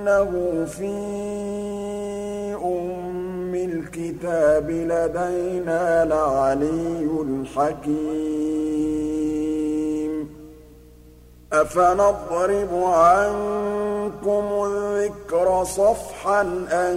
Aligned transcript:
وإنه 0.00 0.64
في 0.64 0.94
أم 2.64 3.54
الكتاب 3.54 4.70
لدينا 4.70 6.04
لعلي 6.04 7.44
حكيم 7.56 8.90
أفنضرب 11.52 12.74
عنكم 12.84 14.44
الذكر 14.64 15.64
صفحا 15.64 16.42
أن 16.72 16.96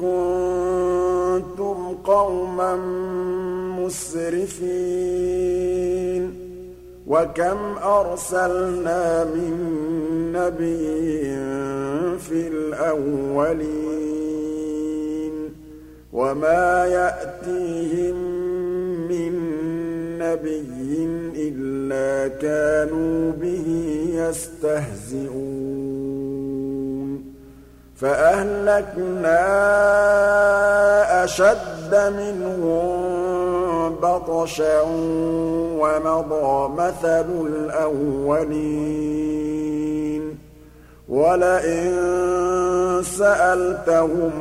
كنتم 0.00 1.78
قوما 2.04 2.76
مسرفين. 3.78 4.80
وكم 7.10 7.78
أرسلنا 7.84 9.24
من 9.24 9.54
نبي 10.32 11.22
في 12.18 12.48
الأولين 12.48 13.90
وما 16.12 16.86
يأتيهم 16.86 18.14
من 19.08 19.32
نبي 20.18 21.08
إلا 21.36 22.28
كانوا 22.38 23.32
به 23.32 23.66
يستهزئون 24.14 25.50
فأهلكنا 27.96 29.44
أشد 31.24 31.94
منهم 31.94 33.19
بطشا 34.02 34.80
ومضى 35.80 36.82
مثل 36.82 37.26
الأولين. 37.46 39.10
ولئن 41.08 41.90
سألتهم 43.02 44.32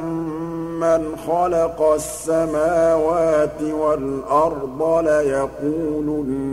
من 0.80 1.16
خلق 1.28 1.92
السماوات 1.94 3.62
والأرض 3.62 5.06
ليقولن 5.06 6.50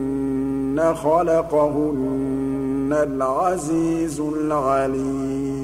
خلقهن 0.95 2.93
العزيز 2.93 4.21
العليم. 4.21 5.57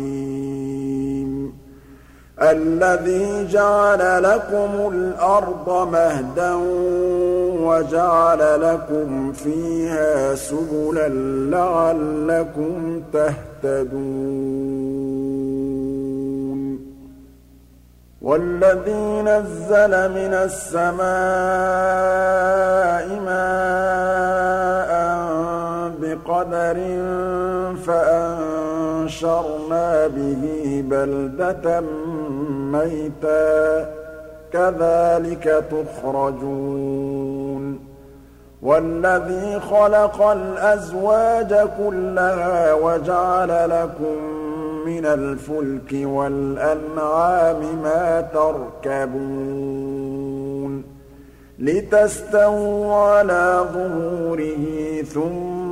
الذي 2.42 3.48
جعل 3.52 4.22
لكم 4.22 4.92
الأرض 4.92 5.88
مهدا 5.92 6.54
وجعل 7.62 8.42
لكم 8.62 9.32
فيها 9.32 10.34
سبلا 10.34 11.08
لعلكم 11.56 13.02
تهتدون. 13.12 14.62
والذي 18.22 19.22
نزل 19.22 20.10
من 20.10 20.34
السماء 20.48 21.02
ماء 23.26 24.92
بقدر 26.00 26.78
فأنشرنا 27.86 29.88
به 30.06 30.42
بلدة 30.90 31.66
ميتا. 32.72 33.52
كذلك 34.52 35.46
تخرجون. 35.70 37.21
والذي 38.62 39.60
خلق 39.60 40.22
الأزواج 40.22 41.54
كلها 41.78 42.74
وجعل 42.74 43.70
لكم 43.70 44.16
من 44.86 45.06
الفلك 45.06 45.92
والأنعام 46.08 47.60
ما 47.82 48.20
تركبون 48.90 49.92
لتستووا 51.58 52.94
على 52.94 53.66
ظهوره 53.72 55.02
ثم 55.02 55.71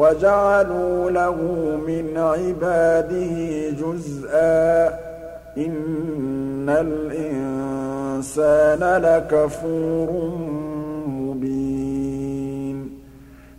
وَجَعَلُوا 0.00 1.10
لَهُ 1.10 1.36
مِنْ 1.86 2.18
عِبَادِهِ 2.18 3.70
جُزْءًا 3.70 4.88
ۚ. 4.88 4.92
إِنَّ 5.58 6.68
الْإِنسَانَ 6.68 9.02
لَكَفُورٌ 9.02 10.10
مُّبِينٌ. 11.08 12.98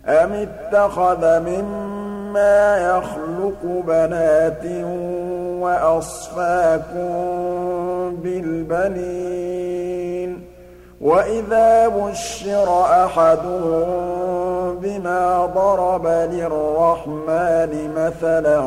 أَمِ 0.06 0.32
اتَّخَذَ 0.32 1.40
مِمَّا 1.40 2.78
يَخْلُقُ 2.78 3.82
بَنَاتٍ 3.86 4.64
وَأَصْفَاكُم 5.62 7.10
بِالْبَنِينَ؟ 8.16 10.40
وَإِذَا 11.00 11.88
بُشِّرَ 11.88 12.82
أَحَدُهُم 12.82 14.41
بِمَا 14.82 15.46
ضَرَبَ 15.46 16.06
لِلرَّحْمَٰنِ 16.06 17.72
مَثَلًا 17.96 18.60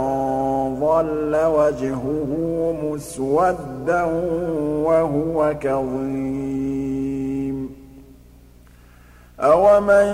ظَلَّ 0.80 1.34
وَجْهُهُ 1.58 2.30
مُسْوَدًّا 2.84 4.04
وَهُوَ 4.88 5.54
كَظِيمٌ. 5.62 7.58
أَوَمَن 9.40 10.08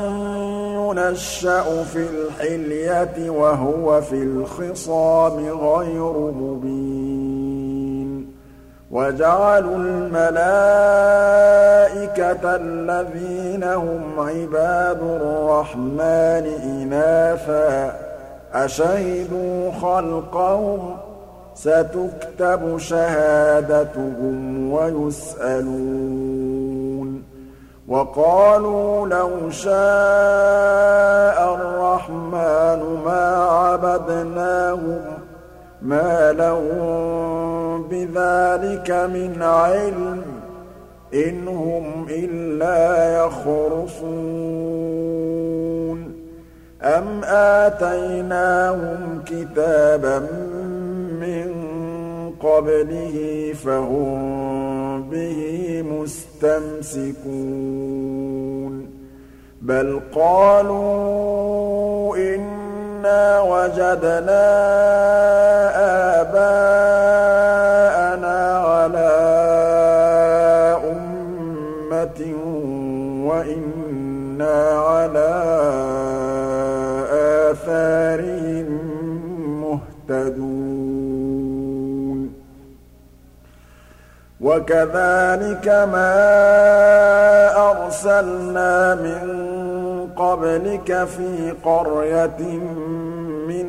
يُنَشَّأُ 0.80 1.84
فِي 1.84 2.04
الْحِلْيَةِ 2.14 3.30
وَهُوَ 3.30 4.02
فِي 4.02 4.16
الْخِصَامِ 4.16 5.38
غَيْرُ 5.50 6.16
مُبِينٍ 6.42 6.91
وَجَعَلُوا 8.92 9.76
الْمَلَائِكَةَ 9.78 10.46
الَّذِينَ 12.56 13.64
هُمْ 13.64 14.20
عِبَادُ 14.20 15.00
الرَّحْمَٰنِ 15.02 16.46
إِنَاثًا 16.64 17.90
ۚ 17.90 17.94
أَشَهِدُوا 18.54 19.72
خَلْقَهُمْ 19.72 20.96
ۚ 20.96 21.00
سَتُكْتَبُ 21.56 22.78
شَهَادَتُهُمْ 22.78 24.72
وَيُسْأَلُونَ 24.72 26.02
وَقَالُوا 27.88 29.08
لَوْ 29.08 29.50
شَاءَ 29.50 29.72
الرَّحْمَٰنُ 31.56 33.00
مَا 33.06 33.36
عَبَدْنَاهُم 33.36 35.02
ۗ 35.18 35.22
مَّا 35.82 36.32
لَهُم 36.32 37.11
بِذَٰلِكَ 38.58 38.92
مِنْ 38.92 39.42
عِلْمٍ 39.42 40.22
ۖ 40.22 40.26
إِنْ 41.16 41.48
هُمْ 41.48 42.06
إِلَّا 42.10 43.24
يَخْرُصُونَ. 43.26 44.12
أَمْ 46.82 47.24
آتَيْنَاهُمْ 47.24 49.22
كِتَابًا 49.26 50.20
مِّن 51.22 51.54
قَبْلِهِ 52.40 53.54
فَهُم 53.66 55.10
بِهِ 55.10 55.82
مُسْتَمْسِكُونَ. 55.82 57.32
بَلْ 59.62 60.02
قَالُوا 60.16 62.18
إِنَّا 62.18 63.42
وَجَدْنَا 63.42 64.48
آبَاءَنَا 66.22 67.11
وَإِنَّا 73.26 74.58
عَلَىٰ 74.80 75.38
آثَارِهِم 77.52 78.68
مُّهْتَدُونَ 80.10 80.82
وَكَذَٰلِكَ 84.42 85.68
مَا 85.68 86.18
أَرْسَلْنَا 87.72 88.96
مِن 88.96 89.22
قَبْلِكَ 90.18 91.04
فِي 91.04 91.54
قَرْيَةٍ 91.66 92.42
مِّن 93.48 93.68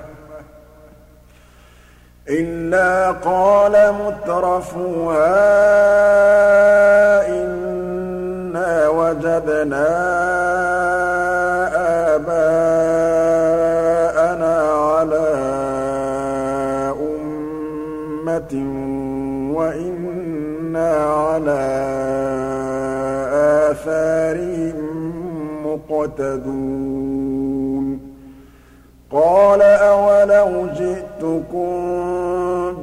إِلَّا 2.30 3.12
قَالَ 3.12 3.94
مُتْرَفُوهَا 3.94 5.36
إِنَّا 7.28 8.90
وَجَدْنَا 8.90 10.15
مُّقْتَدُونَ 26.20 28.00
قَالَ 29.12 29.62
أَوَلَوْ 29.62 30.68
جِئْتُكُم 30.68 31.72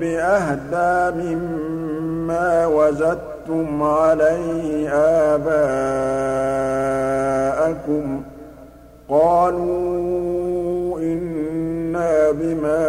بِأَهْدَىٰ 0.01 1.13
مِمَّا 1.23 2.67
وَجَدتُّمْ 2.67 3.83
عَلَيْهِ 3.83 4.89
آبَاءَكُمْ 5.35 5.81
ۖ 8.21 8.23
قَالُوا 9.09 11.01
إِنَّا 11.01 12.31
بِمَا 12.31 12.87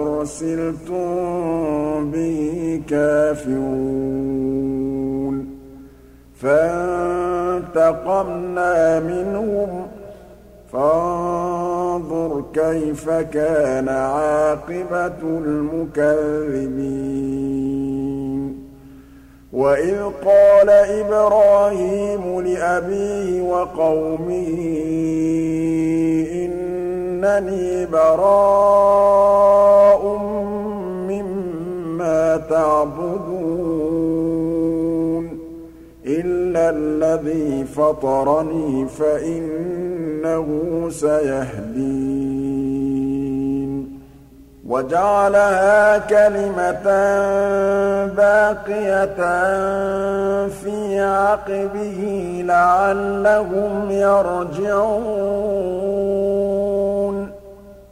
أُرْسِلْتُم 0.00 1.10
بِهِ 2.10 2.80
كَافِرُونَ 2.88 4.32
فَانتَقَمْنَا 7.74 9.00
مِنْهُمْ 9.00 9.86
ۖ. 9.86 9.88
فَانظُرْ 10.72 12.42
كَيْفَ 12.54 13.10
كَانَ 13.10 13.88
عَاقِبَةُ 13.88 15.22
الْمُكَذِّبِينَ. 15.22 16.32
وَإِذْ 19.52 20.02
قَالَ 20.24 20.70
إِبْرَاهِيمُ 20.70 22.40
لِأَبِيهِ 22.40 23.42
وَقَوْمِهِ 23.42 24.58
إِنَّنِي 26.32 27.86
بَرَاءٌ 27.86 29.36
مِّمَّا 31.08 32.36
تَعْبُدُونَ. 32.36 33.71
إِلَّا 36.52 36.70
الَّذِي 36.70 37.64
فَطَرَنِي 37.64 38.88
فَإِنَّهُ 38.88 40.48
سَيَهْدِينِ 40.90 42.42
وَجَعَلَهَا 44.66 45.98
كَلِمَةً 45.98 46.84
بَاقِيَةً 48.06 49.16
فِي 50.48 51.00
عَقِبِهِ 51.00 52.00
لَعَلَّهُمْ 52.46 53.90
يَرْجِعُونَ 53.90 55.22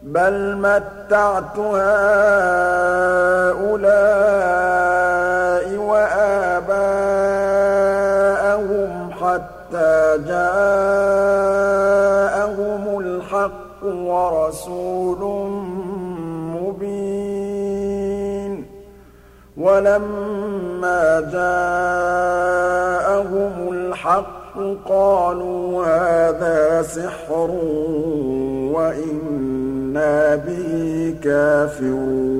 بَلْ 0.02 0.56
مَتَّعْتُ 0.56 1.58
هَٰؤُلَاءِ 1.58 2.10
حَتَّىٰ 10.20 10.28
جَاءَهُمُ 12.60 12.98
الْحَقُّ 13.00 13.84
وَرَسُولٌ 13.84 15.50
مُّبِينٌ 16.56 17.72
وَلَمَّا 19.56 21.20
جَاءَهُمُ 21.32 22.12
الْحَقُّ 23.72 24.56
قَالُوا 24.88 25.86
هَٰذَا 25.86 26.82
سِحْرٌ 26.82 27.50
وَإِنَّا 28.74 30.36
بِهِ 30.36 31.14
كَافِرُونَ 31.24 32.39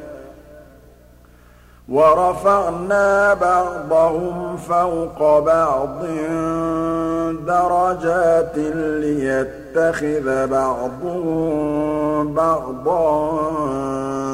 وَرَفَعْنَا 1.91 3.33
بَعْضَهُمْ 3.33 4.57
فَوْقَ 4.57 5.39
بَعْضٍ 5.39 6.05
دَرَجَاتٍ 7.47 8.57
لِّيَتَّخِذَ 8.75 10.47
بَعْضُهُم 10.47 12.33
بَعْضًا 12.33 13.41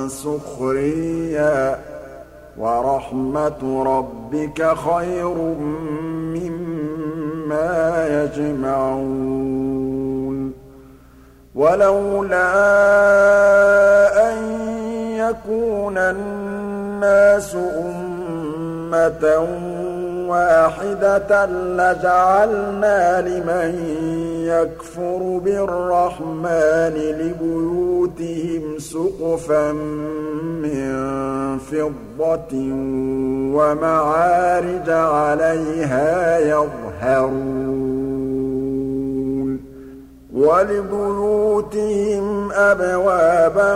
سُخْرِيًّا 0.08 1.76
ۗ. 1.76 1.78
وَرَحْمَةُ 2.60 3.84
رَبِّكَ 3.84 4.74
خَيْرٌ 4.76 5.34
مِّمَّا 6.38 7.70
يَجْمَعُونَ. 8.24 9.08
وَلَوْلَا 11.56 12.50
أَن 14.30 14.38
يَكُونَ 15.12 15.98
النَّاسُ 16.98 17.56
أُمَّةً 17.56 19.26
وَاحِدَةً 20.30 21.46
لَّجَعَلْنَا 21.46 23.22
لِمَن 23.22 23.70
يَكْفُرُ 24.46 25.42
بِالرَّحْمَٰنِ 25.46 26.94
لِبُيُوتِهِمْ 26.94 28.80
سُقُفًا 28.80 29.72
مِّن 30.64 30.88
فِضَّةٍ 31.58 32.54
وَمَعَارِجَ 33.58 34.90
عَلَيْهَا 34.90 36.40
يَظْهَرُونَ 36.40 37.98
وَلِبُيُوتِهِمْ 40.34 42.26
أَبْوَابًا 42.52 43.76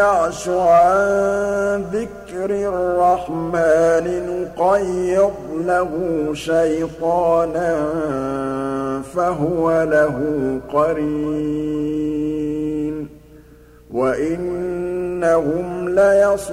يعش 0.00 0.48
عن 0.48 1.84
ذكر 1.92 2.50
الرحمن 2.50 4.06
نقيض 4.30 5.32
له 5.66 5.90
شيطانا 6.34 7.74
فهو 9.14 9.82
له 9.82 10.16
قرين. 10.72 12.00
وإنهم 13.92 15.66
ليصدونهم 15.88 16.46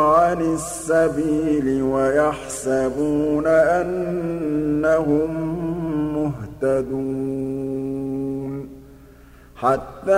عن 0.00 0.40
السبيل 0.54 1.82
ويحسبون 1.82 3.46
أنهم 3.46 5.30
مهتدون. 6.14 8.07
حتى 9.62 10.12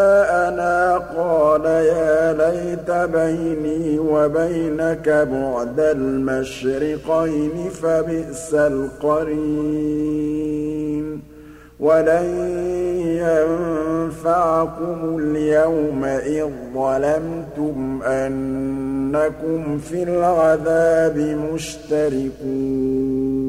قال 1.17 1.65
يا 1.65 2.33
ليت 2.33 2.91
بيني 2.91 3.99
وبينك 3.99 5.09
بعد 5.09 5.79
المشرقين 5.79 7.69
فبئس 7.81 8.53
القرين 8.53 9.59
ولن 11.79 12.25
ينفعكم 14.07 15.17
اليوم 15.19 16.05
إذ 16.05 16.49
ظلمتم 16.73 18.01
أنكم 18.03 19.77
في 19.77 20.03
العذاب 20.03 21.17
مشتركون 21.53 23.48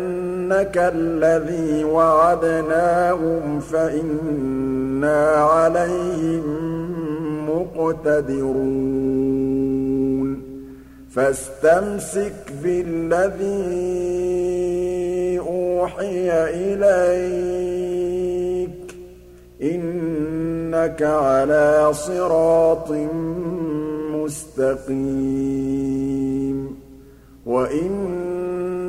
نرينك 0.51 0.77
الذي 0.77 1.83
وعدناهم 1.83 3.59
فإنا 3.59 5.27
عليهم 5.27 6.45
مقتدرون. 7.49 8.81
فاستمسك 11.15 12.33
بالذي 12.63 13.39
أوحي 15.39 16.31
إليك. 16.31 17.91
إنك 19.61 21.01
على 21.01 21.89
صراط 21.93 22.91
مستقيم. 24.15 25.21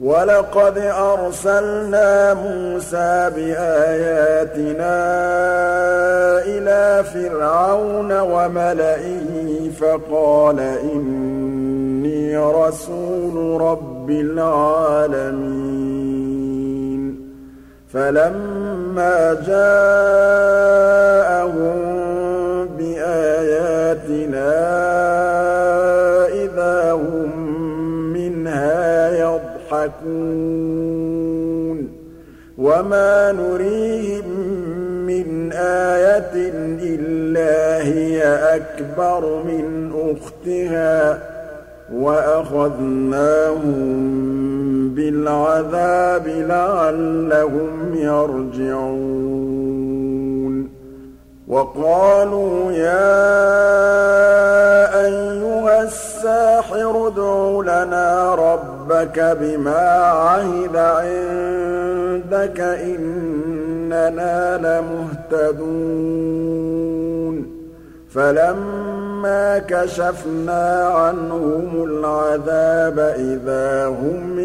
ولقد 0.00 0.78
أرسلنا 0.78 2.34
موسى 2.34 3.30
بآياتنا 3.36 4.96
إلى 6.44 7.04
فرعون 7.04 8.20
وملئه 8.20 9.70
فقال 9.80 10.60
إني 10.60 12.36
رسول 12.36 13.60
رب 13.60 14.10
العالمين. 14.10 15.86
فلما 17.92 19.34
جاءهم 19.46 20.66
بآياتنا 22.78 24.66
يضحكون 29.86 31.78
وما 32.58 33.32
نريهم 33.32 34.28
من 35.06 35.52
آية 35.52 36.50
إلا 36.82 37.82
هي 37.82 38.22
أكبر 38.56 39.42
من 39.42 39.92
أختها 40.10 41.18
وأخذناهم 41.92 43.66
بالعذاب 44.94 46.28
لعلهم 46.28 47.94
يرجعون 47.94 49.46
وقالوا 51.48 52.72
يا 52.72 53.16
أيها 55.04 55.82
الساحر 55.82 57.06
ادع 57.06 57.60
لنا 57.62 58.34
ربك 58.34 58.75
بما 59.18 60.06
عهد 60.06 60.76
عندك 60.76 62.60
إننا 62.60 64.56
لمهتدون. 65.36 67.56
فلما 68.10 69.58
كشفنا 69.58 70.84
عنهم 70.84 71.84
العذاب 71.84 72.98
إذا 72.98 73.86
هم 73.86 74.38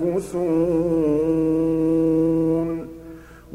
ينكثون. 0.00 1.75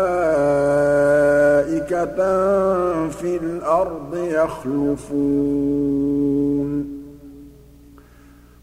فِي 3.10 3.38
الْأَرْضِ 3.38 4.16
يَخْلُفُونَ. 4.16 5.18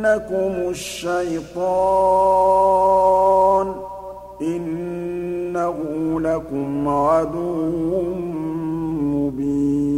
يَصُدَّنَّكُمُ 0.02 0.70
الشَّيْطَانُ 0.70 1.66
ۖ 3.74 3.76
إِنَّهُ 4.42 5.76
لَكُمْ 6.20 6.88
عَدُوٌّ 6.88 8.02
مُّبِينٌ. 9.14 9.92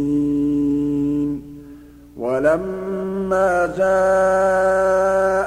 وَلَمَّا 2.17 3.65
جَاءَ 3.77 5.44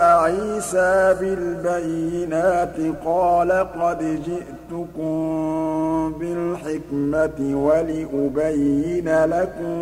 عِيسَىٰ 0.69 1.15
بِالْبَيِّنَاتِ 1.21 2.77
قَالَ 3.05 3.53
قَدْ 3.53 4.21
جِئْتُكُم 4.27 5.13
بِالْحِكْمَةِ 6.21 7.39
وَلِأُبَيِّنَ 7.55 9.09
لَكُم 9.25 9.79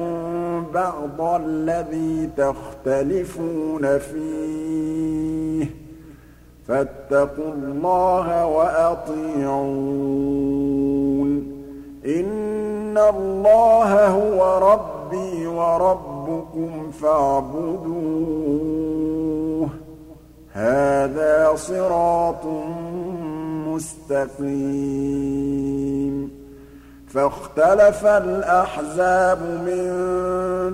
بَعْضَ 0.75 1.21
الَّذِي 1.43 2.31
تَخْتَلِفُونَ 2.37 3.99
فِيهِ 3.99 5.65
ۖ 5.65 5.69
فَاتَّقُوا 6.69 7.53
اللَّهَ 7.53 8.47
وَأَطِيعُونِ 8.47 9.87
إِنَّ 12.07 12.99
اللَّهَ 12.99 14.07
هُوَ 14.09 14.59
رَبِّي 14.73 15.47
وَرَبُّكُمْ 15.47 16.91
فَاعْبُدُوهُ 16.91 18.83
ۚ 18.83 18.86
هَٰذَا 20.57 21.57
صِرَاطٌ 21.57 22.47
مُّسْتَقِيمٌ. 23.67 24.47
فَاخْتَلَفَ 27.09 28.05
الْأَحْزَابُ 28.05 29.39
مِن 29.41 29.85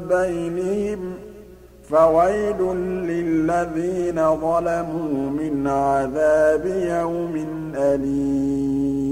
بَيْنِهِمْ 0.09 1.15
ۖ 1.15 1.17
فَوَيْلٌ 1.91 2.77
لِّلَّذِينَ 3.07 4.37
ظَلَمُوا 4.37 5.31
مِنْ 5.31 5.67
عَذَابِ 5.67 6.67
يَوْمٍ 6.67 7.47
أَلِيمٍ. 7.77 9.12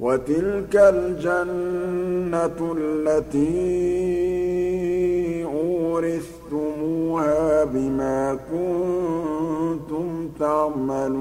وَتِلْكَ 0.00 0.76
الْجَنَّةُ 0.76 2.74
الَّتِي 2.78 3.48
أُورِثْتُمُوهَا 5.44 7.64
بِمَا 7.64 8.38
كُنتُمْ 8.52 10.28
تَعْمَلُونَ. 10.40 11.18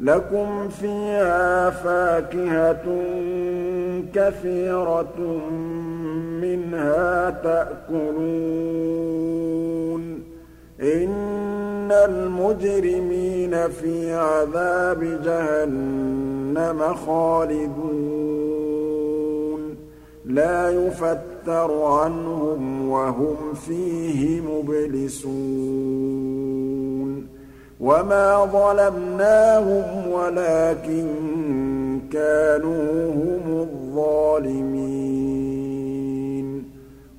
لَكُمْ 0.00 0.68
فِيهَا 0.68 1.70
فَاكِهَةٌ 1.70 2.84
كَثِيرَةٌ 4.14 5.40
مِّنْهَا 6.42 7.30
تَأْكُلُونَ. 7.30 8.40
إِنَّ 10.82 11.92
الْمُجْرِمِينَ 11.92 13.68
فِي 13.68 14.12
عَذَابِ 14.12 15.22
جَهَنَّمَ 15.24 16.94
خَالِدُونَ. 16.94 17.90
لَا 20.24 20.70
يُفَتَّرُ 20.70 21.82
عَنْهُمْ 21.82 22.88
وَهُمْ 22.88 23.36
فِيهِ 23.54 24.40
مُبْلِسُونَ. 24.40 25.40
وَمَا 27.80 28.44
ظَلَمْنَاهُمْ 28.44 30.12
وَلَٰكِن 30.12 31.06
كَانُوا 32.12 33.10
هُمُ 33.10 33.60
الظَّالِمِينَ. 33.60 35.49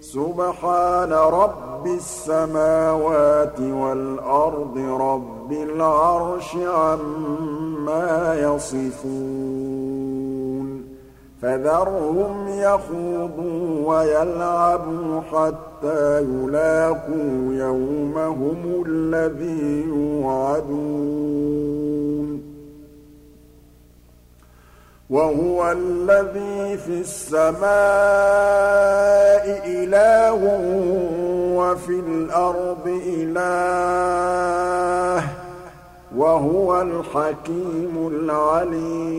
سُبْحَانَ 0.00 1.12
رَبِّ 1.12 1.86
السَّمَاوَاتِ 1.86 3.60
وَالْأَرْضِ 3.60 4.78
رَبِّ 4.78 5.52
الْعَرْشِ 5.52 6.56
عَمَّا 6.56 8.34
يَصِفُونَ. 8.40 9.88
فَذَرْهُمْ 11.42 12.48
يَخُوضُوا 12.48 13.94
وَيَلْعَبُوا 13.94 15.20
حَتَّىٰ 15.20 16.26
يُلَاقُوا 16.30 17.54
يَوْمَهُمُ 17.54 18.84
الَّذِي 18.86 19.84
يُوعَدُونَ. 19.88 21.17
وَهُوَ 25.10 25.72
الَّذِي 25.72 26.76
فِي 26.76 27.00
السَّمَاءِ 27.00 27.68
إِلَٰهٌ 29.66 30.40
وَفِي 31.56 32.00
الْأَرْضِ 32.00 33.00
إِلَٰهٌ 33.06 33.38
ۚ 35.20 35.24
وَهُوَ 36.16 36.82
الْحَكِيمُ 36.82 38.08
الْعَلِيمُ. 38.12 39.18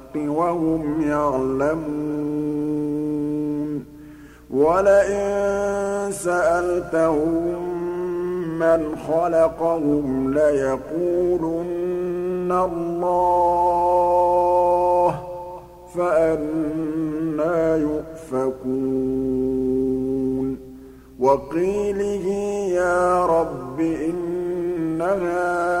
وَهُمْ 0.15 1.01
يَعْلَمُونَ 1.01 1.91
وَلَئِن 4.51 6.11
سَأَلْتَهُم 6.11 7.71
مَّنْ 8.59 8.95
خَلَقَهُمْ 9.07 10.33
لَيَقُولُنَّ 10.33 11.71
اللَّهُ 12.51 13.91
ۖ 15.11 15.15
فَأَنَّىٰ 15.97 17.81
يُؤْفَكُونَ 17.81 18.71
وَقِيلِهِ 21.19 22.25
يَا 22.79 23.25
رَبِّ 23.25 23.79
إِنَّ 23.79 25.01
هَٰؤُلَاءِ 25.01 25.80